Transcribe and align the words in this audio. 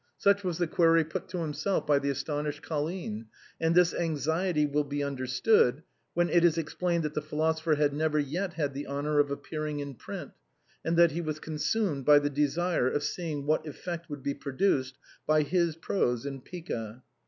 Such 0.17 0.43
was 0.43 0.57
the 0.57 0.65
query 0.65 1.03
put 1.05 1.27
to 1.27 1.41
himself 1.41 1.85
by 1.85 1.99
the 1.99 2.09
astonished 2.09 2.63
Col 2.63 2.85
line, 2.85 3.27
and 3.59 3.75
this 3.75 3.93
anxiety 3.93 4.65
will 4.65 4.83
be 4.83 5.03
understood 5.03 5.83
when 6.15 6.27
it 6.27 6.43
is 6.43 6.57
ex 6.57 6.73
plained 6.73 7.03
that 7.03 7.13
the 7.13 7.21
philosopher 7.21 7.75
had 7.75 7.93
never 7.93 8.17
yet 8.17 8.53
had 8.53 8.73
the 8.73 8.87
honor 8.87 9.19
of 9.19 9.29
appearing 9.29 9.79
in 9.79 9.93
print, 9.93 10.31
and 10.83 10.97
that 10.97 11.11
he 11.11 11.21
was 11.21 11.37
consumed 11.39 12.03
by 12.03 12.17
the 12.17 12.31
desire 12.31 12.89
of 12.89 13.03
seeing 13.03 13.45
what 13.45 13.67
effect 13.67 14.09
would 14.09 14.23
be 14.23 14.33
produced 14.33 14.97
by 15.27 15.43
his 15.43 15.75
prose 15.75 16.25
in 16.25 16.41
pica. 16.41 17.03